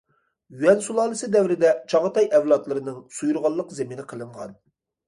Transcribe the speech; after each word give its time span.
يۈەن 0.61 0.79
سۇلالىسى 0.85 1.29
دەۋرىدە 1.35 1.75
چاغاتاي 1.95 2.31
ئەۋلادلىرىنىڭ 2.39 2.99
سۇيۇرغاللىق 3.21 3.79
زېمىنى 3.79 4.13
قىلىنغان. 4.15 4.61